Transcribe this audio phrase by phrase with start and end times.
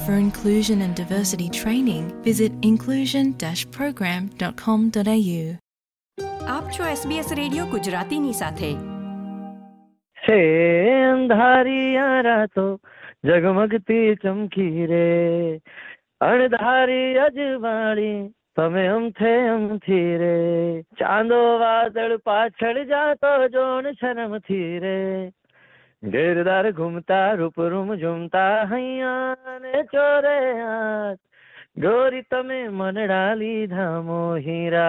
[0.00, 5.56] For inclusion and diversity training, visit inclusion-program.com.au.
[6.48, 8.74] આપ છો SBS radio ગુજરાતીની સાથે.
[10.10, 12.80] છે અંધારી રાતો
[13.24, 15.60] જગમગતી ચમકી રે.
[16.20, 20.82] અણધારી અજવાળી તમે અમથે અમથી રે.
[20.82, 25.32] ચાંદો વાદળ પાછળ જાતો જોણ શરમથી રે.
[26.02, 30.36] ઘેરદાર ઘૂમતા રૂપરૂમ ઝૂમતા હૈયા ને ચોરે
[31.76, 34.86] ગોરી તમે મનડા લીધા મોહીરા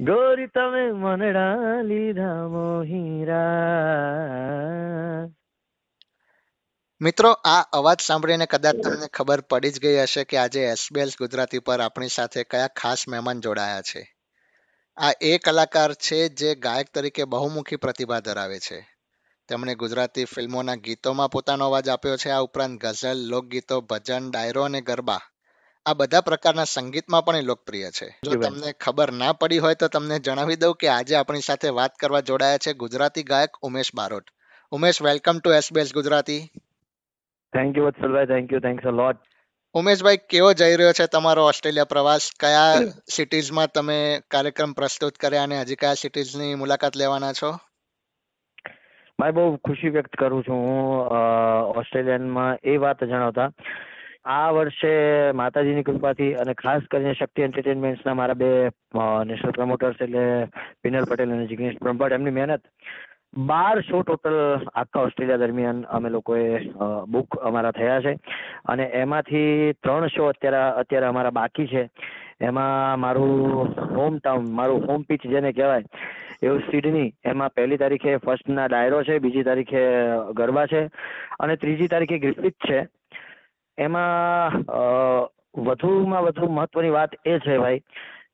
[0.00, 3.38] ગોરી તમે મનડા લીધા મોહીરા
[7.00, 11.58] મિત્રો, આ અવાજ સાંભળીને કદાચ તમને ખબર પડી જ ગઈ હશે કે આજે એસબીએસ ગુજરાતી
[11.58, 14.02] પર આપણી સાથે કયા ખાસ મહેમાન જોડાયા છે.
[14.96, 18.91] આ એ કલાકાર છે જે ગાયક તરીકે બહુમુખી પ્રતિભા ધરાવે છે.
[19.48, 22.30] તેમણે ગુજરાતી ફિલ્મોના ગીતોમાં પોતાનો અવાજ આપ્યો છે.
[22.30, 25.20] આ ઉપરાંત ગઝલ લોકગીતો ભજન ડાયરો અને ગરબા.
[25.86, 28.08] આ બધા પ્રકારના સંગીતમાં પણ એ લોકપ્રિય છે.
[28.24, 31.96] જો તમને ખબર ના પડી હોય તો તમને જણાવી દઉં કે આજે આપણી સાથે વાત
[31.96, 34.30] કરવા જોડાયા છે ગુજરાતી ગાયક Umesh Barot.
[34.72, 36.40] Umesh welcome to SBS Gujarati.
[37.52, 39.16] Thank you વત્સલભાઈ thank you thanks a lot
[39.74, 42.30] Umeshbhai કેવો જઈ રહ્યો છે તમારો ઓસ્ટ્રેલિયા પ્રવાસ?
[42.40, 47.52] કયા સિટીઝમાં તમે કાર્યક્રમ પ્રસ્તુત કર્યા અને હજી કયા સિટીઝની મુલાકાત લેવાના છો?
[49.22, 51.08] ભાઈ, બહુ ખુશી વ્યક્ત કરું છું હું
[51.78, 53.50] ઓસ્ટ્રેલિયનમાં એ વાત જણાવતા.
[54.24, 54.90] આ વર્ષે
[55.32, 58.48] માતાજીની કૃપાથી અને ખાસ કરીને શક્તિ એન્ટરટેનમેન્ટ્સના મારા બે
[59.24, 60.24] નેશનલ પ્રમોટર્સ એટલે
[60.84, 62.62] વિનલ પટેલ અને જિગ્નેશ બ્રહ્મભટ્ટ, એમની મહેનત.
[63.50, 64.38] બાર શો ટોટલ
[64.74, 66.42] આખા ઓસ્ટ્રેલિયા દરમિયાન અમે લોકોએ
[67.08, 68.14] બુક અમારા થયા છે.
[68.66, 71.88] અને એમાંથી ત્રણ શો અત્યારે અત્યારે અમારા બાકી છે.
[72.40, 73.30] એમાં મારું
[73.96, 75.84] હોમ ટાઉન મારું હોમ પીચ જેને કહેવાય
[76.42, 79.82] એવું સિડની એમાં પહેલી તારીખે ફર્સ્ટના ડાયરો છે, બીજી તારીખે
[80.38, 80.80] ગરબા છે
[81.40, 82.78] અને ત્રીજી તારીખે ગ્રિફિથ છે.
[83.78, 84.56] એમાં
[85.66, 87.84] વધુમાં વધુ મહત્વની વાત એ છે ભાઈ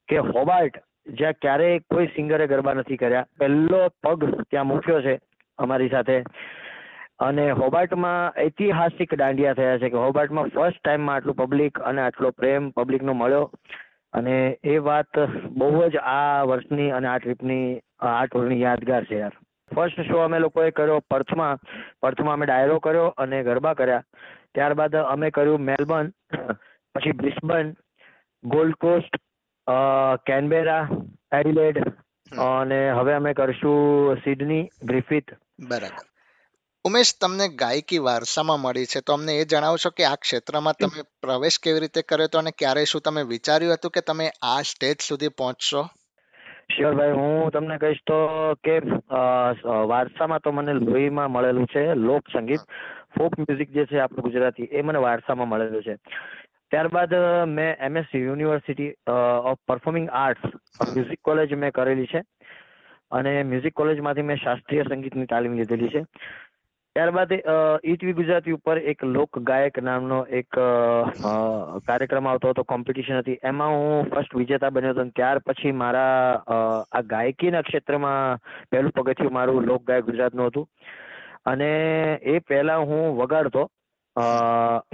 [0.09, 0.79] કે હોબાર્ટ
[1.19, 5.15] જ્યાં ક્યારેય કોઈ સિંગરે ગરબા નથી કર્યા, પહેલો પગ ત્યાં મૂક્યો છે
[5.59, 6.17] અમારી સાથે.
[7.27, 12.73] અને હોબાર્ટમાં ઐતિહાસિક દાંડિયા થયા છે કે હોબાર્ટમાં ફર્સ્ટ ટાઈમમાં આટલું પબ્લિક અને આટલો પ્રેમ
[12.73, 13.51] પબ્લિકનો મળ્યો.
[14.13, 15.21] અને એ વાત
[15.61, 17.67] બહુ જ આ વર્ષની અને આ ટ્રીપની
[18.01, 19.37] આ ટૂરની યાદગાર છે યાર.
[19.71, 21.63] ફર્સ્ટ શો અમે લોકોએ કર્યો પર્થમાં
[22.03, 24.05] પર્થમાં અમે ડાયરો કર્યો અને ગરબા કર્યા.
[24.55, 26.13] ત્યારબાદ અમે કર્યું મેલબર્ન
[26.95, 27.73] પછી Brisbane
[28.45, 29.19] Gold Coast
[30.27, 30.85] Canberra
[31.33, 31.83] Adelaide
[32.45, 35.35] અને હવે અમે કરશું સિડની ગ્રિફિથ
[35.69, 36.05] બરાબર.
[36.85, 41.59] ઉમેશ તમને ગાયકી વારસામાં મળી છે તો અમને એ જણાવશો કે આ ક્ષેત્રમાં તમે પ્રવેશ
[41.63, 45.37] કેવી રીતે કર્યો હતો અને ક્યારે શું તમે વિચાર્યું હતું કે તમે આ સ્ટેજ સુધી
[45.39, 45.83] પહોંચશો?
[46.71, 48.17] શ્યોર ભાઈ હું તમને કહીશ તો
[48.67, 48.75] કે
[49.93, 52.67] વારસામાં તો મને લોહીમાં મળેલું છે લોક સંગીત
[53.17, 55.97] ફોક મ્યુઝિક જે છે આપણું ગુજરાતી, એ મને વારસામાં મળેલું છે.
[56.71, 57.15] ત્યારબાદ
[57.49, 58.91] મેં MS university
[59.51, 60.59] of performing arts,
[60.93, 62.23] music college મેં કરેલી છે.
[63.13, 66.05] અને મ્યુઝિક કોલેજમાંથી મેં શાસ્ત્રીય સંગીતની તાલીમ લીધેલી છે.
[66.97, 67.33] ત્યારબાદ
[67.85, 70.59] ઈટવી ગુજરાતી ઉપર એક લોક ગાયક નામનો એક
[71.89, 73.39] કાર્યક્રમ આવતો હતો કોમ્પિટિશન હતી.
[73.51, 79.69] એમાં હું ફર્સ્ટ વિજેતા બન્યો હતો ત્યાર પછી મારા આ ગાયકીના ક્ષેત્રમાં પહેલું પગથિયું મારું
[79.71, 80.67] લોક ગાયક ગુજરાતનું હતું.
[81.47, 81.71] અને
[82.35, 83.65] એ પહેલા હું વગાડતો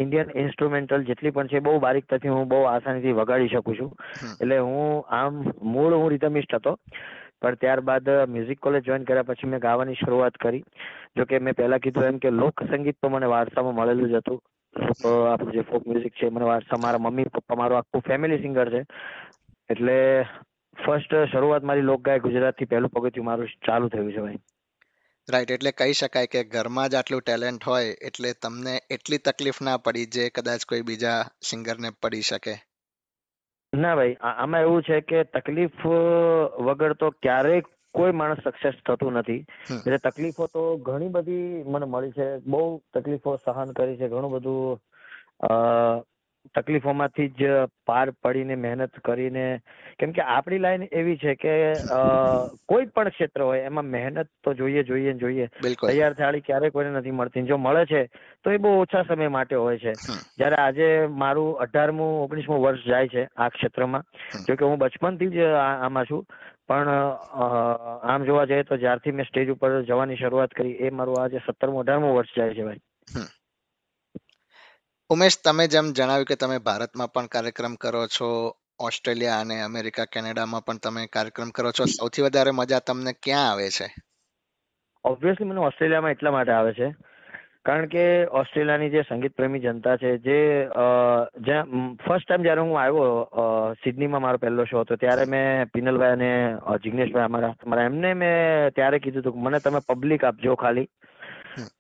[0.03, 3.91] ઇન્ડિયન ઇન્સ્ટ્રુમેન્ટલ જેટલી પણ છે બહુ બારીકતાથી હું બહુ આસાનીથી વગાડી શકું છું.
[4.41, 5.43] એટલે હું આમ
[5.75, 6.79] મૂળ હું રિધમિસ્ટ હતો.
[7.45, 10.65] પણ ત્યારબાદ મ્યુઝિક કોલેજ જોઈન કર્યા પછી મેં ગાવાની શરૂઆત કરી.
[11.17, 14.41] જો કે મેં પહેલા કીધું એમ કે લોક સંગીત તો મને વારસામાં મળેલું જ હતું.
[15.33, 18.83] આપણું જે ફોક મ્યુઝિક છે મને વારસા મારા મમ્મી, પપ્પા, મારું આખું ફેમિલી સિંગર છે.
[19.71, 19.97] એટલે
[20.87, 24.43] ફર્સ્ટ શરૂઆત મારી લોક ગાય ગુજરાતથી, પહેલું પગથિયું મારું ચાલુ થયું છે ભાઈ.
[25.29, 29.77] રાઈટ એટલે કહી શકાય કે ઘરમાં જ આટલું ટેલેન્ટ હોય એટલે તમને એટલી તકલીફ ના
[29.77, 32.55] પડી જે કદાચ કોઈ બીજા સિંગરને પડી શકે.
[33.77, 35.87] ના ભાઈ આમાં એવું છે કે તકલીફ
[36.61, 37.63] વગર તો ક્યારેય
[37.95, 39.47] કોઈ માણસ સક્સેસ થતું નથી.
[39.71, 42.39] એટલે તકલીફો તો ઘણી બધી મને મળી છે.
[42.39, 44.09] બહુ તકલીફો સહન કરી છે.
[44.09, 44.81] ઘણું બધું
[45.41, 45.49] અ,
[46.55, 47.51] તકલીફોમાંથી જ
[47.87, 49.61] પાર પડીને મહેનત કરીને
[49.99, 51.55] કેમ કે આપણી લાઈન એવી છે કે
[52.69, 55.49] કોઈ પણ ક્ષેત્ર હોય એમાં મહેનત તો જોઈએ જોઈએ જોઈએ.
[55.91, 57.43] તૈયાર થાળી ક્યારેય કોઈને નથી મળતી.
[57.43, 58.07] જો મળે છે
[58.45, 59.95] તો એ બહુ ઓછા સમય માટે હોય છે.
[60.39, 64.05] જ્યારે આજે મારું અઢારમું ઓગણીસમું વર્ષ જાય છે આ ક્ષેત્રમાં.
[64.49, 66.25] જોકે હું બચપનથી જ આમાં છું.
[66.69, 71.43] પણ આમ જોવા જઈએ તો જ્યારથી મેં સ્ટેજ ઉપર જવાની શરૂઆત કરી એ મારું આજે
[71.47, 72.85] સત્તરમું અઢારમું વર્ષ જાય છે ભાઈ.
[75.11, 78.29] ઉમેશ તમે જેમ જણાવ્યું કે તમે ભારતમાં પણ કાર્યક્રમ કરો છો
[78.81, 83.69] ઓસ્ટ્રેલિયા અને અમેરિકા કેનેડામાં પણ તમે કાર્યક્રમ કરો છો સૌથી વધારે મજા તમને ક્યાં આવે
[83.71, 83.87] છે
[85.05, 86.89] ઓબ્વિયસલી મને ઓસ્ટ્રેલિયામાં એટલા માટે આવે છે
[87.65, 90.39] કારણ કે ઓસ્ટ્રેલિયાની જે સંગીત પ્રેમી જનતા છે જે
[90.77, 90.87] અ,
[91.43, 91.69] જ્યાં
[92.01, 93.47] ફર્સ્ટ ટાઈમ જ્યારે હું આવ્યો અ,
[93.83, 96.33] સિડનીમાં મારો પહેલો શો હતો ત્યારે મેં પિનલભાઈ અને
[96.65, 98.35] અ, જિગ્નેશભાઈ અમારા અમારા એમને મેં
[98.73, 100.89] ત્યારે કીધું હતું કે મને તમે પબ્લિક આપજો ખાલી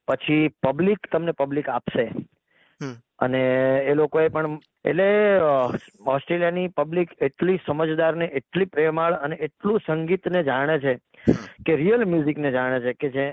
[0.08, 2.06] પછી પબ્લિક તમને પબ્લિક આપશે.
[3.18, 3.40] અને
[3.86, 5.06] એ લોકોએ પણ એટલે
[6.06, 10.94] ઓસ્ટ્રેલિયાની પબ્લિક એટલી સમજદાર ને એટલી પ્રેમાળ અને એટલું સંગીતને જાણે છે
[11.66, 13.26] કે રિયલ મ્યુઝિકને જાણે છે કે જે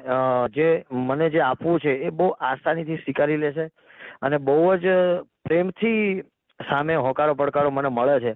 [0.50, 3.70] જે મને જે આપવું છે એ બહુ આસાનીથી સ્વીકારી લે છે
[4.22, 4.88] અને બહુ જ
[5.44, 6.22] પ્રેમથી
[6.60, 8.36] સામે હોકારો પડકારો મને મળે છે.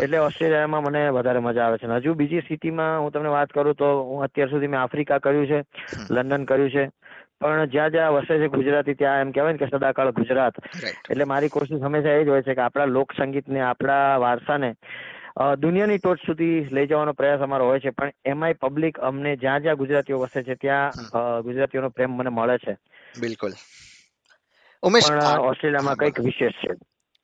[0.00, 1.86] એટલે ઓસ્ટ્રેલિયામાં મને વધારે મજા આવે છે.
[1.86, 5.58] હજુ બીજી સિટીમાં હું તમને વાત કરું તો હું અત્યાર સુધી મેં આફ્રિકા કર્યું છે
[6.10, 6.84] લંડન કર્યું છે.
[7.40, 10.54] પણ જ્યાં જ્યાં વસે છે ગુજરાતી ત્યાં એમ કહેવાય ને કે સદાકાળ ગુજરાત.
[11.10, 14.70] એટલે મારી કોશિશ હંમેશા એ જ હોય છે કે આપણા લોક સંગીતને આપણા વારસાને
[15.58, 17.90] દુનિયાની ટોચ સુધી લઈ જવાનો પ્રયાસ અમારો હોય છે.
[17.90, 20.92] પણ એમાંય પબ્લિક અમને જ્યાં જ્યાં ગુજરાતીઓ વસે છે ત્યાં
[21.42, 22.74] ગુજરાતીઓનો પ્રેમ મને મળે છે.
[23.20, 23.52] બિલકુલ.
[24.82, 25.10] ઉમેશ
[25.40, 26.72] ઓસ્ટ્રેલિયામાં કંઈક વિશેષ છે.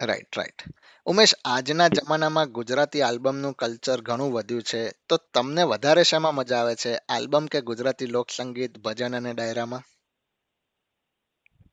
[0.01, 0.63] રાઈટ રાઈટ
[1.07, 4.83] ઉમેશ આજના જમાનામાં ગુજરાતી આલ્બમનું કલ્ચર ઘણું વધ્યું છે.
[5.09, 6.93] તો તમને વધારે શેમાં મજા આવે છે?
[7.09, 9.83] આલ્બમ કે ગુજરાતી લોક સંગીત ભજન અને ડાયરામાં?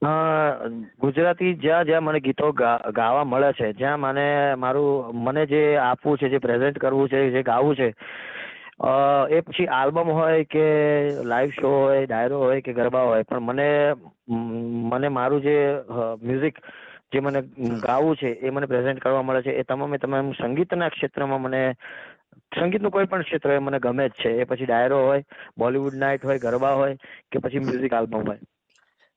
[0.01, 6.29] ગુજરાતી જ્યાં જ્યાં મને ગીતો ગાવા મળે છે, જ્યાં મને મારું, મને જે આપવું છે,
[6.29, 7.93] જે પ્રેઝન્ટ કરવું છે, જે ગાવું છે
[9.29, 10.65] એ પછી આલ્બમ હોય કે
[11.23, 13.95] લાઈવ શો હોય, ડાયરો હોય કે ગરબા હોય, પણ મને
[14.87, 15.55] મને મારું જે
[16.21, 16.59] મ્યુઝિક
[17.11, 17.41] જે મને
[17.81, 21.63] ગાવું છે, એ મને પ્રેઝન્ટ કરવા મળે છે, એ તમામે તમામ સંગીતના ક્ષેત્રમાં મને,
[22.53, 25.23] સંગીતનું કોઈ પણ ક્ષેત્ર એ મને ગમે જ છે, એ પછી ડાયરો હોય
[25.57, 26.95] બોલિવૂડ નાઇટ હોય, ગરબા હોય,
[27.31, 28.39] કે પછી મ્યુઝિક આલ્બમ હોય.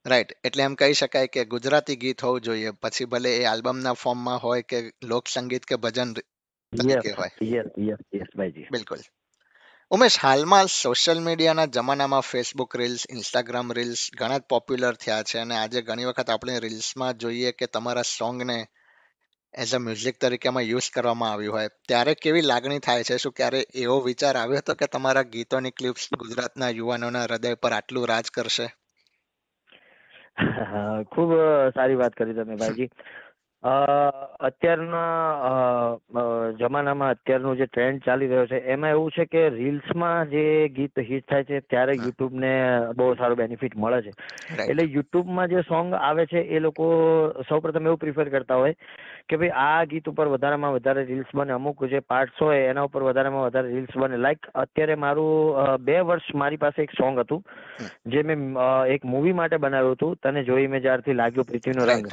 [0.07, 2.71] રાઈટ એટલે એમ કહી શકાય કે ગુજરાતી ગીત હોવું જોઈએ.
[2.71, 7.31] પછી ભલે એ આલ્બમના ફોર્મમાં હોય કે લોક સંગીત કે ભજન તરીકે હોય.
[8.71, 8.99] બિલકુલ.
[9.91, 15.57] ઉમેશ હાલમાં સોશિયલ મીડિયાના જમાનામાં ફેસબુક રીલ્સ ઇન્સ્ટાગ્રામ રીલ્સ ઘણા જ પોપ્યુલર થયા છે અને
[15.57, 18.67] આજે ઘણી વખત આપણે રીલ્સમાં જોઈએ કે તમારા સોંગને
[19.55, 21.69] એઝ અ મ્યુઝિક તરીકે એમાં યુઝ કરવામાં આવ્યું હોય.
[21.89, 23.17] ત્યારે કેવી લાગણી થાય છે?
[23.17, 28.09] શું ક્યારે એવો વિચાર આવ્યો હતો કે તમારા ગીતોની ક્લિપ્સ ગુજરાતના યુવાનોના હૃદય પર આટલું
[28.09, 28.80] રાજ કરશે?
[31.11, 31.31] ખૂબ
[31.75, 32.91] સારી વાત કરી તમે ભાઈજી.
[34.41, 35.99] અત્યારના
[36.59, 41.27] જમાનામાં અત્યારનો જે ટ્રેન્ડ ચાલી રહ્યો છે એમાં એવું છે કે રીલ્સમાં જે ગીત હિટ
[41.29, 41.95] થાય છે ત્યારે.
[41.97, 42.53] યુટ્યુબને
[42.97, 44.13] બહુ સારો બેનિફિટ મળે છે.
[44.65, 46.87] એટલે યુટ્યુબમાં જે સોંગ આવે છે એ લોકો
[47.49, 48.75] સૌપ્રથમ એવું પ્રિફર કરતા હોય
[49.29, 53.03] કે ભાઈ આ ગીત ઉપર વધારેમાં વધારે રીલ્સ બને અમુક જે પાર્ટ્સ હોય એના ઉપર
[53.03, 54.17] વધારેમાં વધારે રીલ્સ બને.
[54.19, 57.45] લાઈક અત્યારે મારું બે વર્ષ મારી પાસે એક સોંગ હતું
[58.07, 58.41] જે મેં
[58.89, 62.09] એક મૂવી માટે બનાવ્યું હતું તને જોઈ મેં જ્યારથી લાગ્યો પૃથ્વીનો રંગ.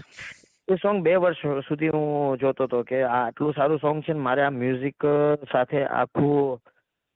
[0.67, 4.23] એ સોંગ બે વર્ષ સુધી હું જોતો હતો કે આ આટલું સારું સોંગ છે ને
[4.23, 5.05] મારે આ મ્યુઝિક
[5.51, 6.59] સાથે આખું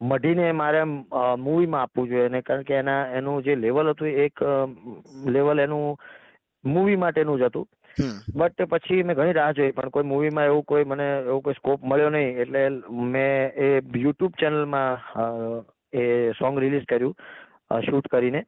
[0.01, 4.43] મઢીને મારે મૂવીમાં આપવું જોઈએ અને કારણ કે એના એનું જે લેવલ હતું એક
[5.35, 5.99] લેવલ એનું
[6.63, 7.67] મૂવી માટેનું જ હતું.
[8.35, 11.83] બટ પછી મેં ઘણી રાહ જોઈ પણ કોઈ મૂવીમાં એવું કોઈ મને એવો કોઈ સ્કોપ
[11.83, 12.63] મળ્યો નહીં એટલે
[13.13, 13.69] મેં એ
[14.05, 14.97] યુટ્યુબ ચેનલમાં
[15.93, 16.07] એ
[16.39, 18.45] સોંગ રિલીઝ કર્યું શૂટ કરીને.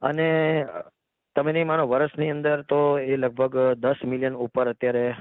[0.00, 0.28] અને
[1.36, 5.14] તમે નહીં માનો વર્ષની અંદર તો એ લગભગ દસ મિલિયન ઉપર અત્યારે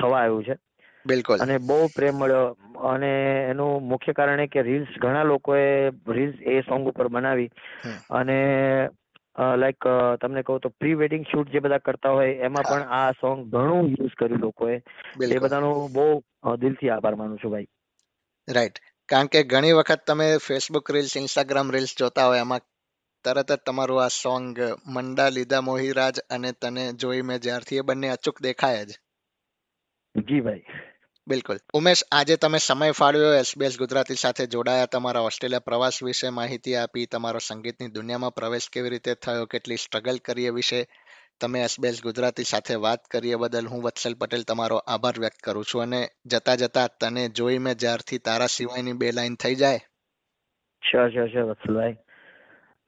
[0.00, 0.56] થવા આવ્યું છે.
[1.06, 1.38] બિલકુલ.
[1.38, 2.46] અને બહુ પ્રેમ મળ્યો.
[2.78, 3.12] અને
[3.50, 7.50] એનું મુખ્ય કારણ એ કે રીલ્સ ઘણા લોકોએ રીલ્સ એ સોંગ ઉપર બનાવી.
[8.10, 8.38] અને
[9.56, 9.84] લાઈક
[10.20, 13.88] તમને કહું તો પ્રી વેડિંગ શૂટ જે બધા કરતા હોય એમાં પણ આ સોંગ ઘણું
[13.88, 14.82] યુઝ કર્યું લોકોએ.
[15.30, 16.22] એ બધાનો બહુ
[16.56, 17.66] દિલથી આભાર માનું છું ભાઈ.
[18.54, 18.72] રાઈટ
[19.08, 22.60] કારણ કે ઘણી વખત તમે ફેસબુક રીલ્સ ઇન્સ્ટાગ્રામ રીલ્સ જોતા હોય એમાં
[23.28, 28.08] તરત જ તમારું આ સોંગ મંડા લીધા મોહીરાજ અને તને જોઈ મેં જ્યારથી એ બંને
[28.08, 28.90] અચૂક દેખાય જ.
[30.16, 30.62] જી ભાઈ.
[31.28, 31.58] બિલકુલ.
[31.72, 37.06] ઉમેશ આજે તમે સમય ફાળવ્યો એસબીએસ ગુજરાતી સાથે જોડાયા તમારા ઓસ્ટ્રેલિયા પ્રવાસ વિશે માહિતી આપી
[37.06, 40.88] તમારો સંગીતની દુનિયામાં પ્રવેશ કેવી રીતે થયો કેટલી સ્ટ્રગલ કરી એ વિશે
[41.40, 45.64] તમે એસબીએસ ગુજરાતી સાથે વાત કરી એ બદલ હું વત્સલ પટેલ તમારો આભાર વ્યક્ત કરું
[45.64, 49.78] છું અને જતા જતા તને જોઈ મેં જ્યારથી તારા સિવાયની બે લાઈન થઈ જાય.
[50.90, 51.92] Sure sure વત્સલભાઈ.
[51.92, 52.07] હમ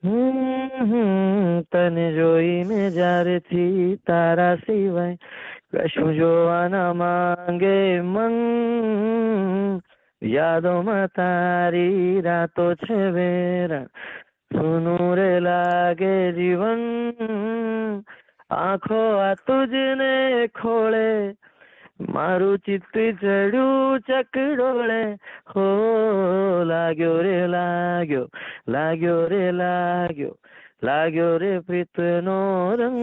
[0.03, 5.17] તને જોઈને જ્યારેથી તારા સિવાય
[5.73, 9.81] કશું જોવા ન માંગે મન
[10.23, 13.87] યાદોમાં તારી રાતો છે વેરા
[14.51, 18.03] સુનું રે લાગે જીવન
[18.51, 21.37] આંખો આ તુજને ખોળે
[22.09, 25.03] મારું ચિત્ત ચડ્યું ચકડોળે.
[25.55, 25.65] હો
[26.65, 28.27] લાગ્યો રે લાગ્યો
[28.69, 30.35] લાગ્યો રે લાગ્યો
[30.83, 32.39] લાગ્યો રે પ્રીતનો
[32.81, 33.01] રંગ.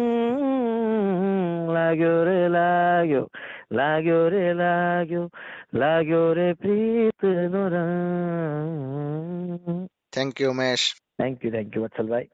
[1.73, 3.25] લાગ્યો રે લાગ્યો
[3.71, 5.29] લાગ્યો રે લાગ્યો
[5.73, 8.73] લાગ્યો રે પ્રીતનો રંગ.
[10.11, 10.85] થેન્ક યુ મેશ
[11.19, 12.29] થેન્ક યુ થેન્ક યુ વત્સલભાઈ.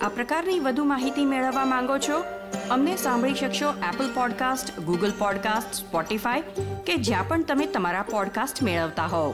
[0.00, 2.16] આ પ્રકારની વધુ માહિતી મેળવવા માંગો છો
[2.69, 6.41] અમને સાંભળી શકશો Apple podcast Google podcast Spotify
[6.85, 9.33] કે જ્યાં પણ તમે તમારા પોડકાસ્ટ મેળવતા હોવ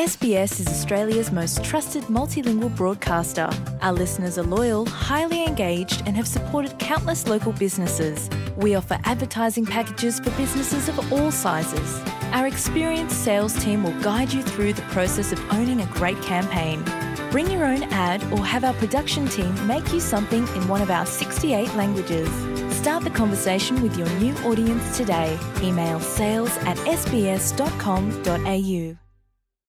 [0.00, 3.50] SBS is Australia's most trusted multilingual broadcaster.
[3.82, 8.30] Our listeners are loyal, highly engaged, and have supported countless local businesses.
[8.56, 12.00] We offer advertising packages for businesses of all sizes.
[12.32, 16.82] Our experienced sales team will guide you through the process of owning a great campaign.
[17.31, 20.89] Bring your own ad or have our production team make you something in one of
[20.89, 22.29] our 68 languages.
[22.75, 25.37] Start the conversation with your new audience today.
[25.61, 27.45] Email sales at sbs.com.au.